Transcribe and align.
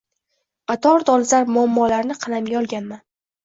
Qator 0.71 1.05
dolzarb 1.11 1.53
muammolarni 1.59 2.19
qalamga 2.27 2.61
olganman 2.65 3.07